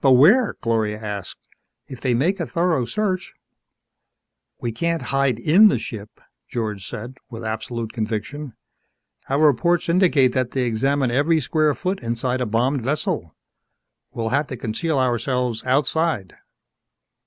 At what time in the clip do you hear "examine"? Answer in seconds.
10.62-11.10